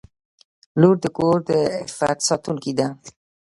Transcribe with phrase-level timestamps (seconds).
[0.79, 1.51] •لور د کور د
[1.83, 2.87] عفت ساتونکې ده.